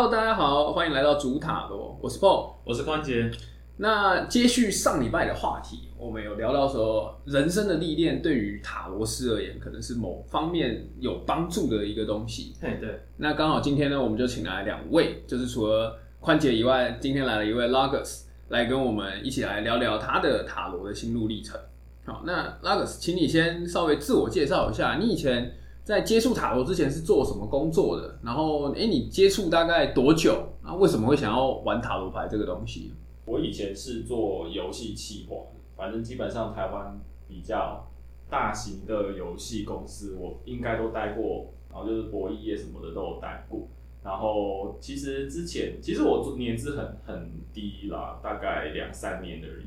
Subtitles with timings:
[0.00, 3.30] Hello，大家好，欢迎来到主塔罗，我是 Paul，我是关杰。
[3.76, 12.54] 那接续上礼拜的话题，我们有聊到说，人生的历练对于塔罗师而言，可能是某方面有帮助的一个东西。
[12.62, 12.98] 嘿，对。
[13.18, 21.60] 那刚好今天呢，我们就请来两位，就是除了宽姐以外，今天来了一位 Lagos 来跟我们一起来聊聊他的塔罗的心路历程。
[22.06, 25.58] 好，那 Lagos，请你先稍微自我介绍一下，你以前
[25.90, 28.18] 在接触塔罗之前是做什么工作的？
[28.22, 30.40] 然后，哎，你接触大概多久？
[30.62, 32.92] 那为什么会想要玩塔罗牌这个东西？
[33.24, 35.36] 我以前是做游戏企划，
[35.76, 37.86] 反正基本上台湾比较
[38.28, 43.68] 大型的游戏公司，我应该都待过，然后就是博弈业什么的都有待过。
[44.02, 49.66] 然后其实之前，其实我年资很很低啦，大概两三年而已。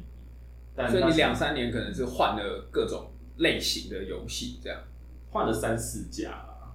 [0.75, 4.79] 但所以你两三年可能是换了各种类型的游戏，这样
[5.33, 6.71] 换了三四家啦，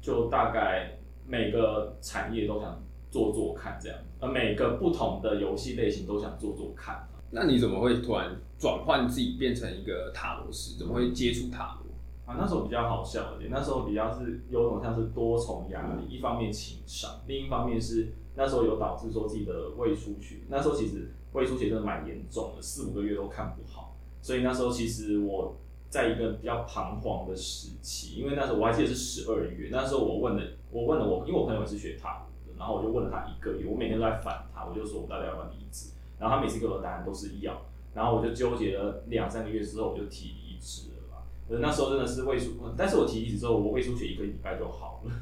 [0.00, 3.98] 就大概每个产业都想做做看这样。
[4.20, 7.06] 呃，每个不同的游戏类型都想做做看。
[7.30, 10.78] 那你怎么会突然转换自己变成一个塔罗师？
[10.78, 12.32] 怎么会接触塔罗？
[12.32, 20.36] 啊，那时候比较好笑一点，那时候比较是有种像是多重压力，一方面情商，另一方面是那时候有导致说自己的胃出血。
[20.48, 23.96] 那时候其实胃出血真的蛮严重的，四五个月都看不好。
[24.22, 25.56] 所以那时候其实我
[25.96, 32.22] 在一个比较彷徨的时期，因为那时候我还记得是十二月，那时候我问了，我问了我，因为我朋友也是学塔。
[32.58, 35.90] 然后我就问了他一个月，我每天都在烦他，我就说我到底要不要离职？
[36.18, 37.54] 然后他每次给我的答案都是一样，
[37.94, 41.22] 然后我就纠结了两三个月之后，我就提离职了吧。
[41.60, 45.12] 那时候真的是胃出，但是我提离职之后，我胃出血一个礼拜就好了。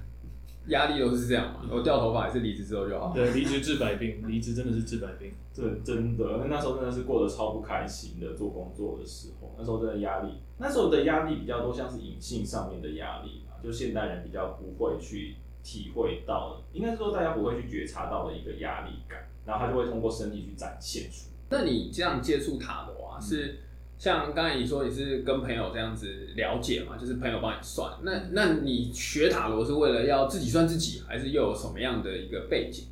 [0.69, 1.61] 压力都是这样嘛？
[1.71, 3.13] 我掉头发也是离职之后就好。
[3.15, 5.33] 对，离职治百病， 离职真的是治百病。
[5.53, 15.37] 这真的，那时候真的是过得超不开心的，做工作的时候，那时候真的压力，那时候的压力比较多，像是隐性上面的压力嘛，就现代人比较不会去。
[15.67, 21.31] 体会到的，应该是说大家不会去觉察到的一个压力感，然后他就会通过身体去展现出。
[21.49, 23.61] 那你这样接触塔罗啊，是
[24.05, 26.95] 像刚才你说你是跟朋友这样子了解嘛？
[26.99, 27.91] 就是朋友帮你算。
[28.03, 32.85] 那那你学塔罗是为了要自己算自己，还是又有什么样的一个背景？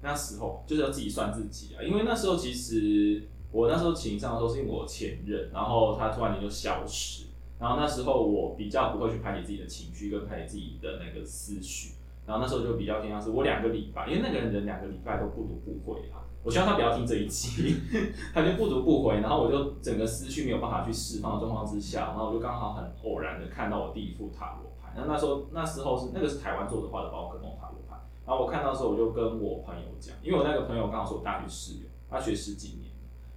[0.00, 3.22] 那时候就是要自己算自己啊，因为那时候其实
[3.52, 7.24] 我那时候情商的时候是因为我前任，然后他突然间就消失，
[7.60, 11.90] 然后那时候我比较不会去排解自己的情绪，跟排解自己的那个思绪。
[12.26, 16.24] 然后那时候就比较偏向是，我两个礼拜，因为那个人人两个礼拜都不读不回啊。
[16.42, 17.74] 我希望他不要听这一期，
[18.34, 24.92] 他就不读不回，然后我就整个思绪没有办法去释放的状况之下，然后我就刚好很偶然的看到我第一副塔罗牌。
[24.96, 27.96] 那那时候那时候是那个是台湾做的画的宝可梦塔罗牌。
[28.26, 32.90] 然后我看到时候我就跟我朋友讲，因为我那个朋友刚好是我大学室友，他学十几年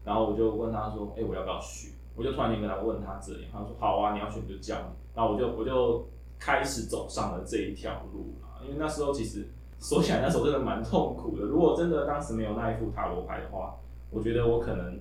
[0.03, 1.91] 然后我就问他说，哎，我要不要学？
[2.15, 4.95] 我就突然间跟他问他这样，他说好啊，你要学就教你。
[5.15, 6.05] 然后我就我就
[6.37, 8.65] 开始走上了这一条路了。
[8.65, 9.47] 因为那时候其实
[9.79, 11.43] 说起来，那时候真的蛮痛苦的。
[11.43, 13.75] 如果真的当时没有那一副塔罗牌的话，
[14.09, 14.99] 我觉得我可能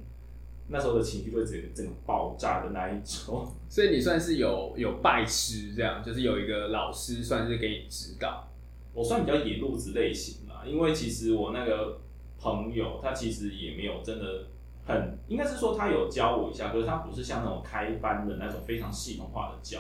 [0.69, 3.47] 那时候的情绪会整个整个爆炸的那一种。
[3.69, 8.49] 所以你算是有有拜师这样，就是有一个老师算是给你指导。
[8.93, 12.01] 我算比较野路子类型嘛，因为其实我那个
[12.39, 14.47] 朋友他其实也没有真的
[14.87, 19.79] 很，应该是说他有教我一下，可是他不是像那种开班的那种非常系统化的教。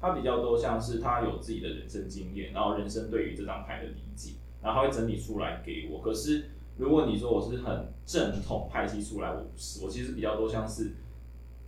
[0.00, 6.00] 他比较多像是他有自己的人生经验，然后人生对于这张牌的理解，然后会整理出来给我。
[6.00, 6.44] 可是
[6.78, 10.92] 如果你说我是很正统派系出来，我不是，我其实比较多像是，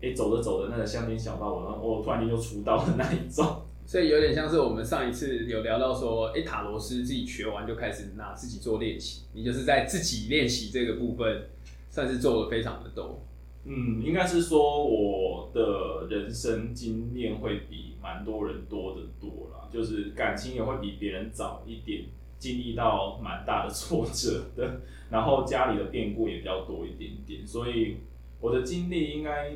[0.01, 3.63] 哎，走着走着那个乡间小道，我我突然间就出道的那一种。
[3.85, 11.49] 所以有点像是我们上一次有聊到说，哎，塔罗师自己学完就开始拿自己做练习，你就是在自己练习这个部分，
[11.91, 13.21] 算是做的非常的多。
[13.65, 22.07] 嗯，应该是说我的人生经验会比蛮多人多的多啦， 就是感情也会比别人早一点
[22.39, 24.81] 经历到蛮大的挫折的，
[25.11, 27.99] 然后家里的变故也比较多一点点，所以
[28.41, 29.53] 我的经历应该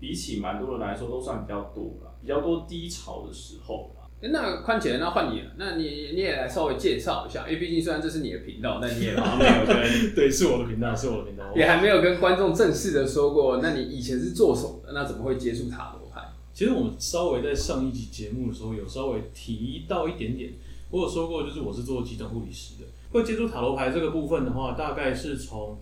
[0.00, 3.90] 比起蛮多人来说都算比较多啦，比较多低潮的时候。
[4.32, 5.50] 那宽姐，那换你了。
[5.56, 13.60] 那你你也来稍微介绍一下，因为毕竟虽然这是你的频道，但你也好像没有跟对，是我的频道，是我的频道，也还没有跟观众正式的说过。
[13.62, 14.92] 那你以前是做什么的？
[14.92, 16.20] 那怎么会接触塔罗牌？
[16.52, 20.52] 其实我们稍微在上一集节目的时候有稍微提到一点点，
[20.90, 25.78] 我有说过，就是我是做急诊护理师的，会接触塔罗牌这个部分的话，大概是从。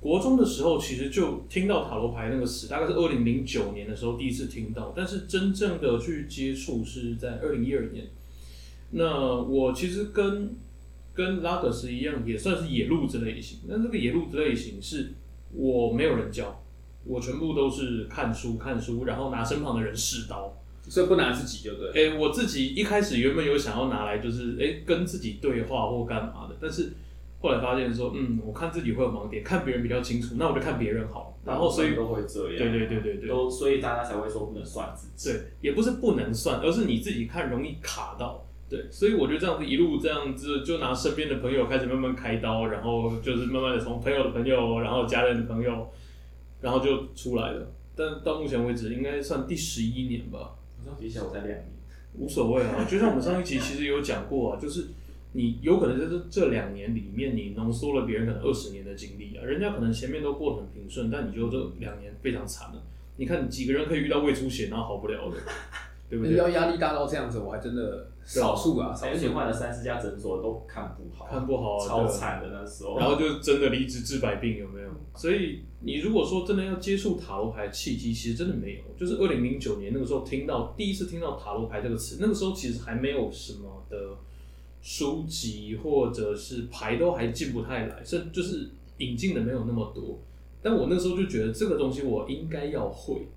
[0.00, 8.06] 国中的时候，其实就听到塔罗牌那个词，大概是二零零九年的时候第一次听到，但是真正的去接触是在二零一二年。
[8.92, 10.54] 那我其实跟
[11.12, 13.58] 跟拉格斯一样，也算是野路子类型。
[13.66, 15.14] 那这个野路子类型是
[15.52, 16.62] 我没有人教，
[17.04, 20.56] 我全部都是看书看书，然后拿身旁的人试刀，
[20.88, 21.90] 所以不拿自己就对。
[22.10, 26.92] 哎，我自己一开始原本有想要拿来，就是哎跟自己对话或干嘛的，但是。
[27.40, 31.34] 后来发现说，嗯，我看自己会有盲点，看别人比较清楚，那我就看别人好了。
[31.44, 35.30] 然后所以都会这样，对对对对对，都所以大家才会说不能算自己。
[35.30, 38.44] 对，也不是不能算，而是你自己看容易卡到。
[38.68, 45.88] 对，所以我觉得这样子一路这样子，就拿身边的朋友开始慢慢开刀，然后就是慢慢的从朋友的朋友，然后家人的朋友，
[46.60, 47.72] 然后就出来了。
[47.96, 50.54] 但到目前为止，应该算第十一年吧。
[50.84, 51.72] 我比起来我才两年，
[52.18, 52.84] 无所谓啊。
[52.84, 54.88] 就像我们上一期其实有讲过啊，就是
[55.32, 59.44] 你有可能在这这两年里面，你浓缩了别人可能二十年的经历啊。
[59.44, 62.82] 人家可能前面都过得很平顺，但你就这两年非常惨了。
[63.16, 65.36] 你看几个人可以遇到胃出血然后好不了的，
[66.08, 66.36] 对不对？
[66.36, 72.96] 要压力大到这样子，我还真的少数啊，而且换了三四家诊所都看不好，看不好，超惨的那时候。
[72.96, 74.88] 然后就真的离职治百病，有没有？
[75.14, 78.82] 所以你如果说真的要接触塔罗牌契机，其实真的没有。
[78.96, 84.16] 就是二零零九年那个时候听到第一次听到塔罗牌这个词，那个时候其实还没有什么的
[84.80, 90.18] 书籍或者是牌都还进不太来，甚就是引进的没有那么多。
[90.62, 93.28] 但我那时候就觉得这个东西我应该要会，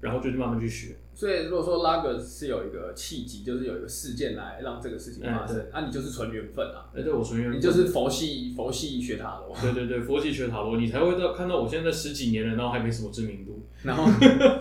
[0.00, 0.96] 然后就慢慢去学。
[1.18, 6.88] 所以如果说拉格是有一个契机，就是有一个事件来让这个事情发生，那你就是纯缘分啊！
[6.94, 9.52] 哎，对我纯缘分，你就是佛系佛系学塔罗。
[9.60, 13.60] 对对对，佛系学塔罗，你才会到看到我现在十几年了，然后还没什么知名度。
[13.82, 14.04] 然后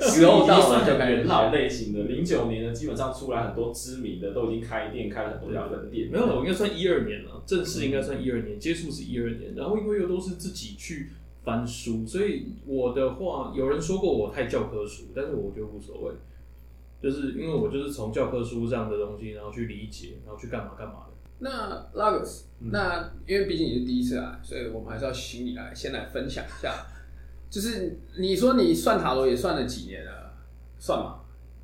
[0.02, 6.10] 时候到了就开始老类型的，零九年呢基本上出来很多知名的都已经开店，开了很多家分店。
[6.12, 9.54] 没有了，我应该算一二年了，正式应该算一二年，接触是一二年。
[9.56, 11.12] 然后因为又都是自己去
[11.44, 16.14] 翻书，所以我的话有人说过我太教科书，但是我觉得无所谓。
[17.02, 21.14] 就是因为我就是从教科书这样的东西，然后去理解，然后去干嘛干嘛的。
[21.40, 26.74] 那拉格斯，那因为毕竟你是第一次来，所以我们还是要请你来先来分享一下。
[27.50, 30.34] 就是你说你算塔罗也算了几年了？
[30.80, 31.20] 算吗？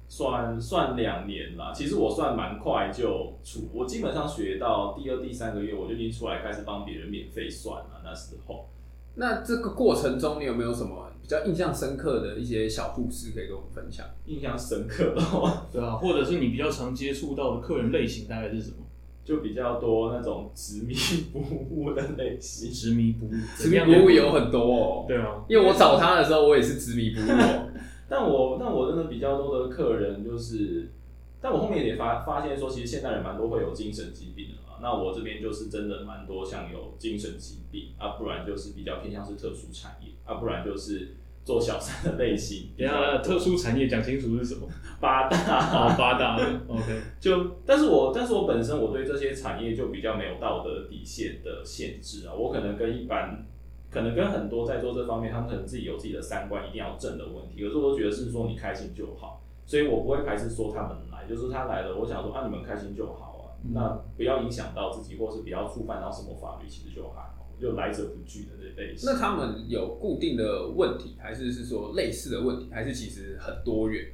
[0.08, 1.74] 算算两年啦。
[1.74, 8.02] 其实我算蛮快就出，我基本上学到第二、第三个月我就已经出来开始帮别人免费算了。
[8.04, 8.70] 那时候，
[9.16, 11.02] 那这个过程中你有没有什么？
[11.22, 14.06] 比较印象深刻的一些小故事可以跟我们分享。
[14.26, 18.78] 印象深刻的话， 对啊，或者是你比较常接触到的客人类型大概是什么？
[19.24, 20.94] 就比较多那种执迷
[21.32, 21.40] 不
[21.72, 22.70] 悟的类型。
[22.70, 25.06] 执迷不悟，执迷不悟有很多哦。
[25.08, 27.26] 对啊，因为我找他的时候，我也是执迷不悟。
[28.10, 30.92] 但我但我真的比较多的客人就是，
[31.40, 34.63] 但我后面也发发现说，其实现代人蛮多会有精神疾病的嘛。
[34.84, 40.10] 那我这边就是真的蛮多像有精神疾病啊，不然就是比较偏向是特殊产业。
[40.26, 42.70] 啊，不然就是做小三的类型。
[42.78, 44.68] 等下，特殊产业讲清楚是什么？
[45.02, 45.38] 八大
[45.74, 46.38] 哦，八大。
[46.68, 52.34] OK， 就但是我但是我本身我对这些产业就比较没有道德底线的限制啊。
[52.34, 53.46] 我可能跟一般，
[53.90, 57.62] 可能跟很多在做这方面，他们可能自己有自己的三观一定要正的问题。
[57.64, 63.33] 可是我觉得是说你开心就好，所以我不会排斥说他们来，就是他来了，我想说啊，你们开心就好啊，
[63.72, 67.44] 那不要影响到自己，或是不要触犯到什么法律，其实就还好。
[67.62, 69.10] 就来者不拒的这类型。
[69.10, 74.12] 那他们有固定的问题，还是是说类似的问题，还是其实很多元？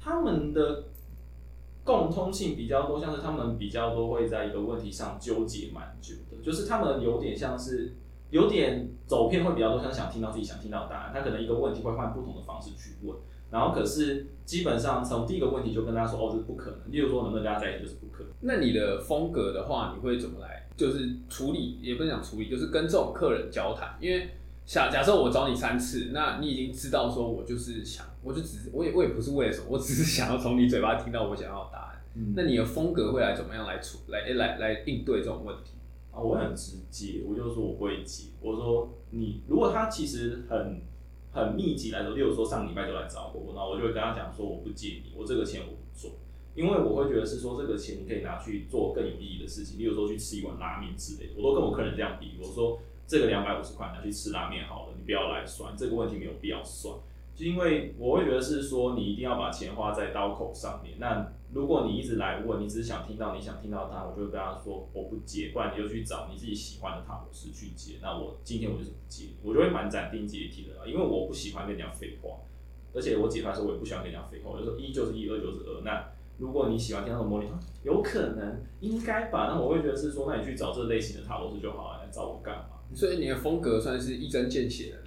[0.00, 0.84] 他们的
[1.84, 7.94] 共通性比较多，像是他们比较多会在一个问题上纠结蛮久的，就是他们有点像是
[8.30, 13.14] 有点走偏会比较多，像想听到自己想听到的答案，他可能一个问题会换不同的方式去问，
[13.52, 18.32] 然后可是基本上从第一个问题就跟他说哦这是不可能，例如说能不能跟他在一起就是不可能。
[18.40, 20.66] 那你的风格的话，你会怎么来？
[20.76, 23.94] 就是处理，也不能讲处理，就是跟这种客人交谈。
[24.00, 24.30] 因为
[24.64, 32.02] 假假设我找你三次，那你已经知道说我就是想，我就只我也我也不是为了什么，我只是想要从你嘴巴听到我想要的答案。
[32.34, 35.72] 那你的风格会来怎么样来处来来来应对这种问题
[36.10, 36.18] 啊？
[36.18, 38.28] 我很直接，我就说我不会接。
[38.40, 40.80] 我说你如果他其实很
[41.32, 46.10] 很密集来说，例如说上礼拜就来找我，那我就会跟他讲说我不借你，我这个钱我不做。
[46.54, 51.32] 因为我会觉得是说这个钱你可以拿去做更有意义的事情，例如说去吃一碗拉面之类的。
[51.38, 56.94] 我都跟我客人这样比，我说这个两百五十块拿去吃拉面好了，你不要来算这个问题没有必要算，
[57.34, 60.96] 就因为我会觉得是说你一定要把钱花在刀口上面。
[60.98, 67.94] 那如果你一直来问，你只是想听到你想听到他，我就会跟他说我不接，不然你就去找你自己喜欢的塔罗师去接。
[68.02, 72.36] 那我今天我就是不接，我就会蛮斩钉截铁的，因为我不喜欢跟人家废话，
[72.94, 76.04] 而且我解牌的时候我也不喜欢跟人家废话，我就说一就是一，二就是二，那。
[76.38, 77.48] 如果你喜欢听那种模拟，
[77.84, 79.48] 有可能应该吧？
[79.48, 82.80] 那我会觉得是说，那你去找这类型的塔罗师就好了，来找我干嘛？
[82.92, 85.01] 所以你的风格算是一针见血的，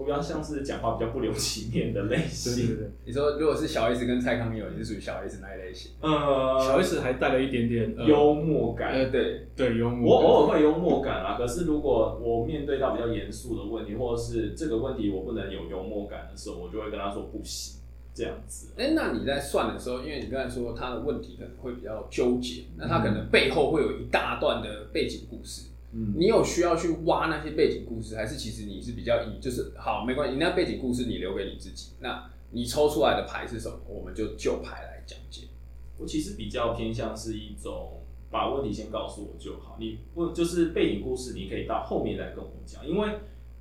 [0.00, 2.56] 我比较像是讲话比较不留情面的类型。
[2.56, 5.92] 对对对，你说如果是小 S 跟蔡康永，你是属于小 S 那一类型？
[6.00, 8.92] 呃，小 S 还带了一点点幽默感。
[8.92, 10.10] 呃，对对，幽默。
[10.10, 17.78] 我偶尔会幽默感啊，可是如果我面对到比较严肃的问题，或者是这个问题我不能有幽默感的时候，我就会跟他说不行。
[18.12, 25.68] 这样子，哎，那你在算的时候，因为你刚才说他的问题可能会比较纠结，那他可能背后会有一大段的背景故事。
[25.92, 35.48] 嗯，你有需要去挖那些背景故事，还是其实你是比较以就是好没关系，你那背景故事你留给你自己，那你抽出来的牌是什么，我们就就牌来讲解。
[35.98, 43.08] 我其实比较偏向是一种把问题先告诉我就好，你问就是背景故事，你可以到后面再跟我讲，因为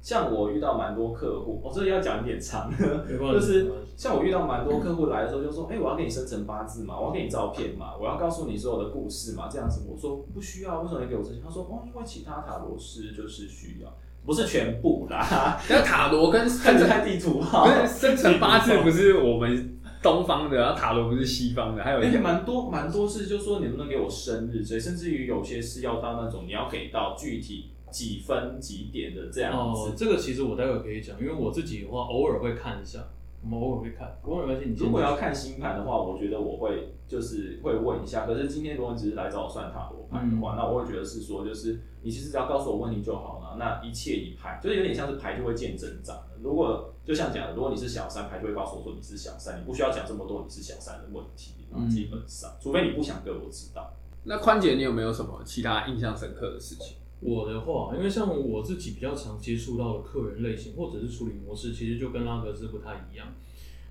[0.01, 2.71] 像我遇到蛮多客户，我、这里要讲一点长，
[3.17, 13.93] 就是像我遇到蛮多客户来的时候，就说：“哎、我要给你生成八字嘛，我要给你照片嘛，我要告诉你所有的故事嘛，这样子。”我说：“不需要，为什么你给我这些？”他说：“哦，因为其他塔罗师就是需要，
[14.25, 17.65] 不是全部啦，那塔罗跟 看这看地图炮。
[17.65, 32.99] 跟生辰八字不是我们东方的，然后塔罗不是西方的，还有而且蛮多蛮多是，就说你能不能给我生日，所以甚至于有些是要到那种你要给到具体几分几点的这样哦子。，这个其实我待会可以讲，因为我自己的话偶尔会看一下，
[33.43, 38.25] 我们偶尔会看，不过没关系，你如果要看星盘的话，我觉得我会就是会问一下。
[38.25, 46.37] 可是今天如果你只是来找我算塔罗牌的话，那我会觉得是说，就是你其实只要告诉我问题就好了，那一切一牌，就是有点像是牌就会见真章的。
[46.41, 51.53] 如果就像讲的，如果你是小三，牌就会告诉我说你是小三，你不需要讲这么多你是小三的问题。
[51.71, 53.93] 嗯基本上，除非你不想给我知道。
[54.23, 56.97] 那宽姐，你有没有什么其他印象深刻的事情？
[57.21, 63.27] 我的话，因为像我自己比较常接触到的客人类型或者是处理模式，其实就跟拉格斯不太一样。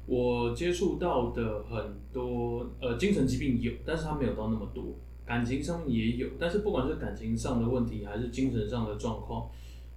[0.06, 4.94] 我接触到的很多呃精神疾病有，但是它没有到那么多。
[5.26, 9.50] 感情上面也有，但是不管是感情上的问题还是精神上的状况，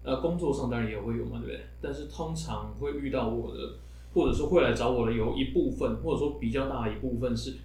[0.04, 1.62] 呃，工作上当然也会有嘛，对不对？
[1.82, 3.76] 但是通常会遇到我的，
[4.14, 7.56] 或者说会来找我的，有一部分或者说比较大的一部分是。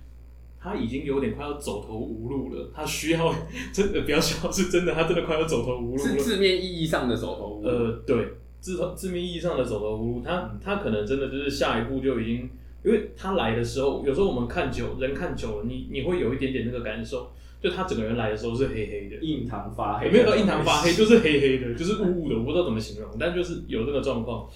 [0.66, 3.32] 他已经有点快要走投无路了，他需要
[3.73, 5.99] 真的不要笑，是真的，他真的快要走投无路了。
[5.99, 7.68] 是字面意义上的走投无路。
[7.68, 8.16] 呃，对，
[8.58, 12.50] 字字面意义上的走投无路，他他可能真的就是下一步就已经，
[12.85, 17.30] 因为他来的时候，有时候我们看久，人看久了，你你会有一点点那个感受，
[17.62, 24.49] 就他整个人来的时候是黑黑的，印堂发黑，也没有到印堂发黑，就是黑黑的，就是雾雾的，我不知道怎么形容，但就是有这个状况。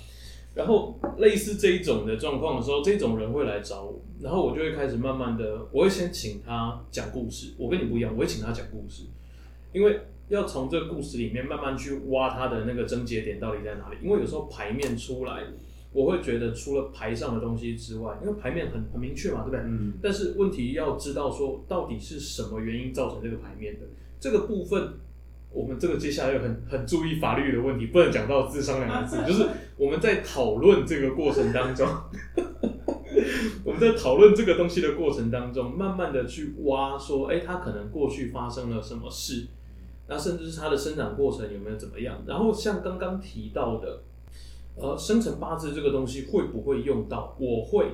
[0.55, 7.55] 然后类似这一种的状况的时候，这种人会来找我，然后我就会开始慢慢的，我会先请他讲故事。
[7.57, 9.05] 我跟你不一样，我会请他讲故事，
[9.73, 13.97] 因为要从这个故事里面慢慢去挖他的那个症结点到底在哪里。
[14.03, 15.45] 因为有时候牌面出来，
[15.93, 19.61] 我会觉得除了牌上的东西之外，因为牌面很很明确嘛，对不对？
[19.65, 23.87] 嗯，但是问题要知道说，到底是什么原因造成这个牌面的
[24.19, 24.95] 这个部分，
[25.53, 31.87] 我们这个接下来有很很注意法律的问题，不能讲到智商两个字， 就是我们在讨论这个过程当中，
[33.65, 39.47] 我们在讨论这个东西的过程当中，慢慢的去挖说，哎、他可能过去发生了什么事，
[40.09, 44.03] 那甚至是他的生长过程有没有怎么样，然后像刚刚提到的。
[44.77, 47.37] 呃，生辰八字这个东西会不会用到？
[47.39, 47.87] 我会，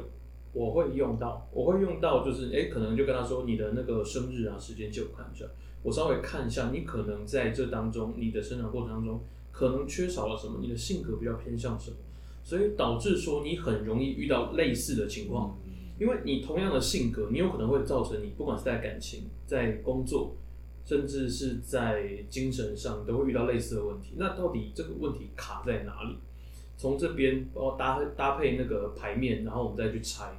[0.56, 5.44] 我会用到，我会用到，就是哎，可能就跟他说你的那个生日啊、时间借我看一下，
[5.82, 9.20] 我稍微看一下，你可能在这当中，你的生长过程当中
[9.52, 11.96] 可能缺少了什么，你的性格比较偏向什么，
[12.42, 15.58] 所以导致说你很容易遇到类似的情况，
[16.00, 20.34] 因为你同样的性格，你有可能会造成你不管是在感情、在工作，
[20.86, 24.14] 甚至是在精神上，都会遇到类似的问题。
[24.16, 26.16] 那到底这个问题卡在哪里？
[26.78, 30.32] 从这边包括搭搭配那个牌面，然后我们再去拆。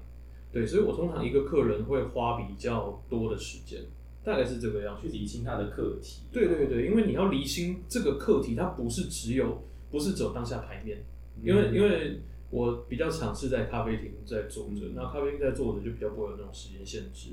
[0.51, 3.81] 对，所以我通常一个客人会花比较多的时间，
[4.23, 5.07] 大概是这个样子。
[5.07, 6.21] 去理清他的课题。
[6.31, 11.03] 对对对，因为你要厘清这个课题，它不是只有不是只有当下牌面，
[11.43, 17.31] 因为、嗯因为我比较尝试在咖啡厅在坐着，嗯那咖啡厅在坐着就比较不会有那种时间限制。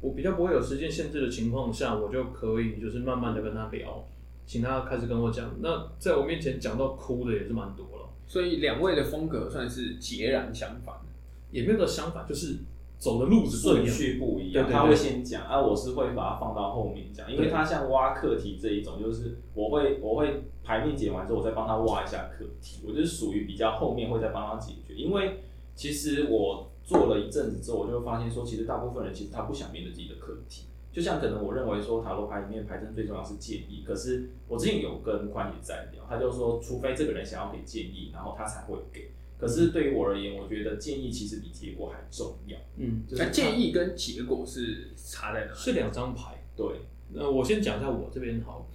[0.00, 4.04] 我比较不会有时间限制的情况下，我就可以就是慢慢的跟他聊，
[4.46, 5.54] 请他开始跟我讲。
[5.60, 8.08] 那在我面前讲到哭的也是蛮多了。
[8.26, 11.11] 所以两位的风格算是截然相反的。
[11.52, 12.56] 也没有个相反，就是
[12.98, 13.86] 走的路子顺。
[13.86, 25.40] 序不一样，对对对他会先讲，啊，我是会把它放到后面讲，因为他像挖课题这一种，就是我会我会牌面解完之后，我再帮他挖一下课题，我就是属于比较后面会再帮他解决，因为
[25.74, 30.66] 其实我做了一阵子之后，我就会发现说，其实大部分人其实他不想面对自己的课题。
[30.92, 39.10] 就像可能我认为说塔罗牌里面牌阵最重要是建议，可是我之前有跟宽姐在聊，他就说除非这个人想要给建议，然后他才会给。
[39.42, 42.56] 可是对于我而言，我觉得建议其实比结果还重要。
[42.76, 45.52] 嗯，就是那建议跟结果是差在哪？
[45.52, 46.44] 是两张牌。
[46.56, 46.64] 对，
[47.12, 48.70] 那我先讲一下我这边好。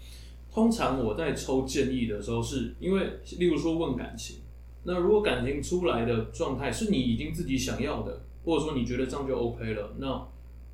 [0.52, 4.40] 通常我在抽建议的时候，是因为例如说问感情，
[4.84, 10.28] 那如果感情出来的状态是你已经自己想要的，或者说你觉得这样就 OK 了，那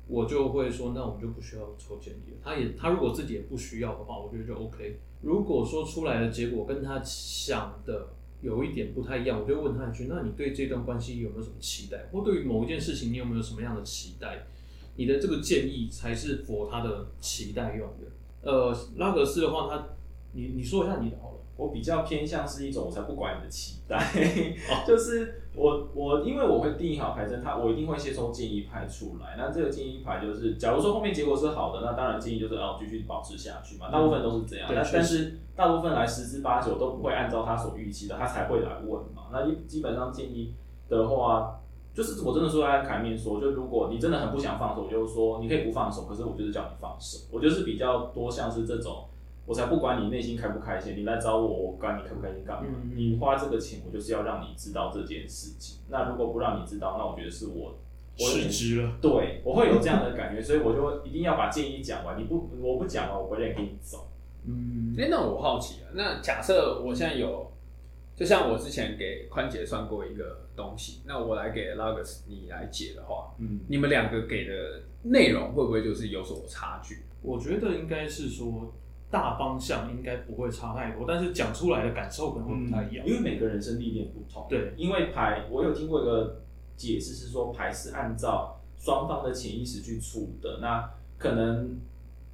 [0.08, 2.36] 我就会说，那我们就不需要抽建议了。
[2.42, 4.98] 他也他如果自己也不需要的话，我觉得就 OK。
[5.22, 8.08] 如果说出来的结果跟他想的
[8.44, 12.06] 有一点不太一样，我就问他一句：那你对这段关系有没有什么期待？
[12.12, 14.46] 或对于某一件事情，你有没有什么样的期待？
[14.96, 18.06] 你的这个建议才是符合他的期待用的。
[18.42, 19.88] 呃，拉格斯的话，他
[20.32, 21.34] 你你说一下你的好了。
[21.56, 23.96] 我比较偏向是一种，我才不管你的期待，
[24.84, 29.36] 就是我我因为我会定义好牌阵，他我一定会先从建议牌出来。
[29.38, 34.68] 那这个建议牌就是，假如说后面结果是好的，那当然建议就是哦继续保持下去嘛，大部分都是这样。
[34.68, 39.28] 但是大部分来十之八九都不会按照他所预期的，他才会来问嘛。
[39.32, 40.54] 那一基本上建议
[40.88, 41.60] 的话。
[41.94, 47.20] 就是我真的说在台面说，就如果你真的很不想放手，我就说你可以不放手，可是我就是叫你放手。
[47.30, 49.04] 我就是比较多像是这种，
[49.46, 52.68] 我才不管你内心开不开心，你来找我，我管你开不开心干嘛？
[52.68, 55.82] 嗯你花这个钱，我就是要让你知道这件事情。
[55.88, 57.76] 那如果不让你知道，那我觉得是我
[58.16, 62.18] 失点职了，对，我会有这样的感觉，所以我就一定要把建议讲完。
[62.18, 64.08] 你不我不讲完，我不会跟你走。
[64.46, 67.50] 嗯，哎、那我好奇啊，那假设我现在有，
[68.14, 77.02] 就像我之前给宽姐算过一个东西，那我来给 Logos 你来解的话，嗯，你们两个给的内容会不会就是有所差距？
[77.22, 78.72] 我觉得应该是说
[79.10, 83.06] 大方向应该不会差太多，但是讲出来的感受可能会不太一样。
[83.06, 84.46] 因为每个人生历练不同。
[84.48, 86.42] 对，因为牌，我有听过一个
[86.76, 90.58] 解释是说，牌是按照双方的潜意识去出的。
[90.60, 91.78] 那可能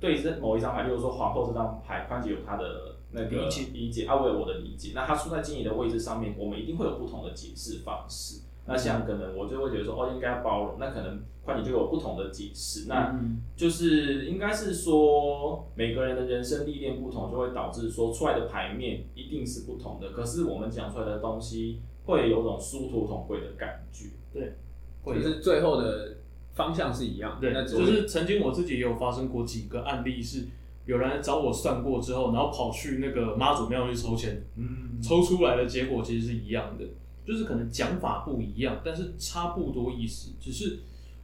[0.00, 4.92] 对这某一张牌，例如说皇后这张牌，宽姐有她的那个理解理解，啊，我有我的理解。
[4.94, 8.42] 那它出在经理的位置上面，我们一定会有不同的解释方式。
[8.66, 10.76] 那像可能我就会觉得说，哦，应该要包容。
[10.78, 12.86] 那可能宽姐就有不同的解释。
[12.88, 20.10] 那嗯就是应该是说每个人的人生历练不同，就会导致说出来的牌面一定是不同的。
[20.10, 24.06] 可是我们讲出来的东西会有种殊途同归的感觉。
[24.32, 24.54] 对，
[25.02, 26.18] 或者是最后的
[26.54, 30.46] 方向是一样的，对，那只就是曾经我自己也有发生过几个案例，是
[30.84, 36.84] 有人来找我算过之后，然后跑去那个妈祖庙去抽签，嗯抽出来的结果其实是一样的，
[37.24, 40.80] 就是可能讲法不一样，但是差不多意思，只是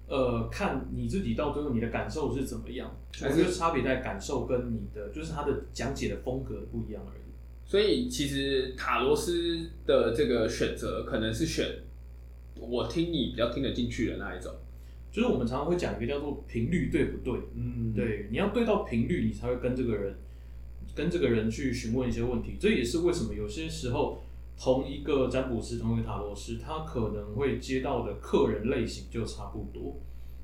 [0.06, 7.22] 呃看你自己到最后你的感受是怎么样，我还是觉得差别在感受跟你的就是他的讲解的风格不一样而已。
[7.68, 11.66] 所以其实塔罗斯的这个选择可能是选
[12.54, 14.52] 我听你比较听得进去的那一种。
[15.16, 17.40] 就是我们常常会讲一个叫做频率对不对？
[17.54, 20.14] 嗯，对，你要对到频率，你才会跟这个人
[20.94, 22.58] 跟这个人去询问一些问题。
[22.60, 24.22] 这也是为什么有些时候
[24.62, 29.98] 同一个占卜师、同一个塔罗师，他可能会接到的客人类型就差不多，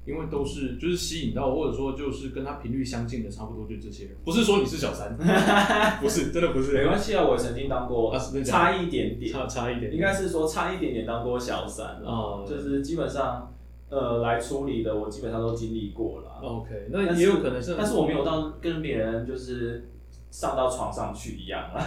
[0.06, 4.16] 因为都是就是吸引到，或者说就是跟他频率相近的，差不多就这些人。
[4.24, 5.14] 不是说你是小三，
[6.00, 13.52] 不是，真的不是，没关系啊，我曾经当过啊差一点点，差差一点，应该是说差一点点当过小三了，哦就是基本上
[13.92, 16.40] 呃来处理的，我基本上都经历过了。
[16.42, 19.84] OK，那也有可能是，但是我没有到跟别人就是
[20.30, 21.78] 上到床上去一样啊，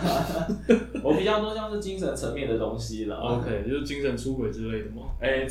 [1.03, 3.17] 我比较多像是精神层面的东西了。
[3.17, 5.07] OK，就是精神出轨之类的吗？
[5.19, 5.47] 哎、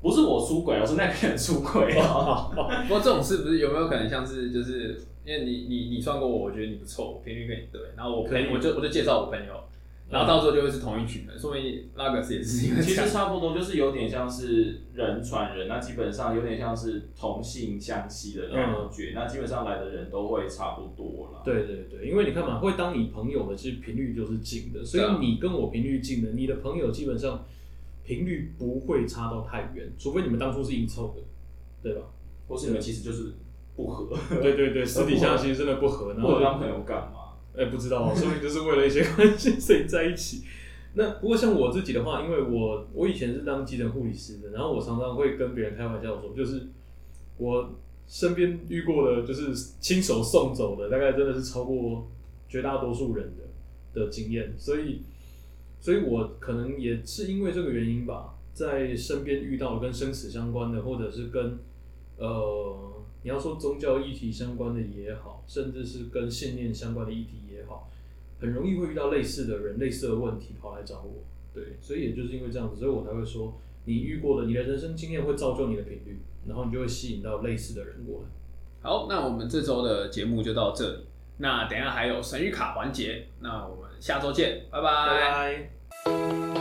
[0.00, 2.50] 不是我出轨，我是那个人出轨哦。
[2.88, 9.52] 不过这种事不是有没有可能像是就是因为你你你算过我，我觉得你不错，我频率跟你对，然后我可以朋我就我就介绍我朋友，
[10.12, 21.40] 然后到时候就会是同一群人，说明拉格斯也是因为其实差不多，就是有点像是人传人，那基本上有点像是同性相吸的感觉，那基本上来的人都会差不多了。
[21.42, 27.46] 对对对，因为你看嘛，会当你朋友的，其实频率就是近的，所以你跟我频率近的，你的朋友基本上
[28.04, 31.22] 频率不会差到太远，除非你们当初是硬凑的，
[31.82, 32.02] 对吧？
[32.46, 33.32] 或是你们其实就是
[33.74, 37.21] 不合，对对对，私底下其实真的不合，然后当朋友干嘛？
[37.56, 40.42] 哎、不知道，说明就是为了一些关系 所以在一起。
[40.94, 46.68] 那不过像我自己的话，因为我我以前是当急诊护理师的，然后我常常会跟别人开玩笑说，就是
[47.38, 47.70] 我
[48.06, 52.08] 身边遇过的，就是亲手送走的，大概真的是超过
[52.48, 53.32] 绝大多数人
[53.94, 55.00] 的的经验，所以，
[55.80, 61.58] 所以我可能也是因为这个原因吧，在身边遇到跟生死相关的，或者是跟
[62.18, 62.91] 呃，
[63.22, 67.88] 你要说宗教议题相关的也好，甚至是跟信念相关的议题也好，
[68.40, 71.22] 很容易会遇到类似的人、类似的问题跑来找我。
[71.54, 73.54] 对，所以也就是因为这样子，所以我才会说，
[73.84, 78.28] 你遇过的，你的人生经验会造就你的频率，然后你就会吸引到类似的人过来。
[78.82, 80.98] 好，那我们这周的节目就到这里。
[81.38, 85.70] 那等一下还有神谕卡环节，那我们下周见，拜拜
[86.04, 86.51] 拜。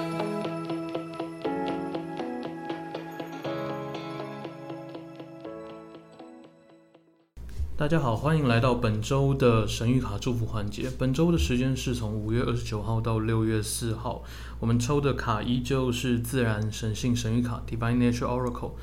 [7.82, 10.88] 大家好，欢迎来到本周的神谕卡祝福环节。
[11.00, 14.24] 本周的时间是从五月二十九号到六月四号，
[14.60, 18.74] 我们抽的卡依旧是自然神性神谕卡 （Divine Nature Oracle）。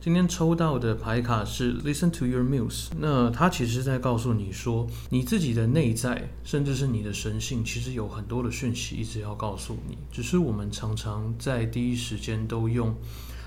[0.00, 12.92] 今天抽到的牌卡是 Listen to Your Muse，那它其实是在告诉你说，你自己的内在，甚至是你的神性，其实有很多的讯息一直要告诉你，只是我们常常在第一时间都用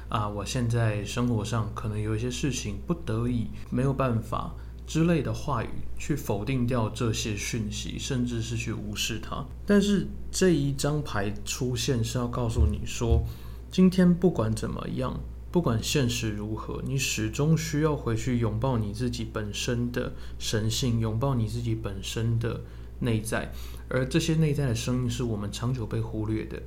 [0.07, 9.45] 啊，我现在生活上可能有一些事情不得已没有办法之类的话语去否定掉这些讯息，甚至是去无视它。
[9.65, 13.23] 但是这一张牌出现是要告诉你说，
[13.71, 15.19] 今天不管怎么样，
[15.51, 22.61] 不管现实如何，你始终需要回去拥抱你自己本身的神性，拥抱你自己本身的
[22.99, 23.51] 内在。
[23.89, 26.61] 而这些内在的声音是我们长久被忽略的。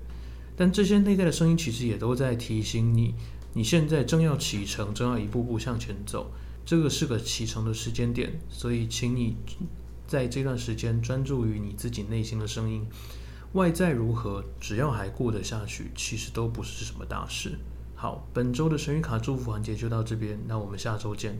[0.56, 3.14] 但这些内在的声音其实也都在提醒你，
[3.52, 6.30] 你现在正要启程，正要一步步向前走。
[6.66, 9.36] 这个是个启程的时间点，所以请你
[10.08, 12.84] 在这段时间专注于你自己内心的声音。
[13.52, 17.56] 外在如何，只要还过得下去，其实都不是什么大事。
[17.94, 21.38] 好，本周的神谕卡祝福环节就到这边，那我们下周见。